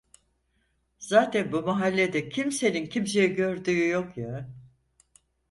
[0.99, 4.49] Zaten bu mahallede kimsenin kimseyi gördüğü yok ya!